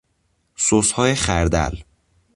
سسهای 0.55 1.15
خردل 1.15 1.77